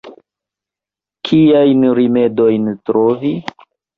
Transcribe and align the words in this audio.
Kiajn 1.29 1.85
rimedojn 2.01 2.65
trovi? 2.89 3.33